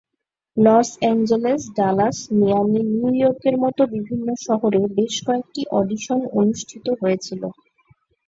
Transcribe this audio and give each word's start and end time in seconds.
Loss 0.57 0.89
Angeles, 1.09 1.61
Dallas, 1.77 2.17
Miami, 2.37 2.81
নিউইয়র্কের 2.91 3.55
মতো 3.63 3.81
বিভিন্ন 3.95 4.27
শহরে 4.45 4.81
বেশ 4.97 5.15
কয়েকটি 5.25 5.61
অডিশন 5.79 6.19
অনুষ্ঠিত 6.39 6.85
হয়েছিল। 7.01 7.41